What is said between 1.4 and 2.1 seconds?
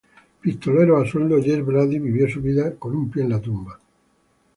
Jess Brady